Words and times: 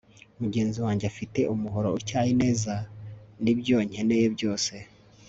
mugenzi 0.41 0.77
wanjye 0.85 1.05
afite 1.11 1.39
umuhoro 1.53 1.89
utyaye 1.99 2.31
neza, 2.41 2.73
nibyo 3.43 3.77
nkeneye 3.89 4.25
byose 4.35 4.73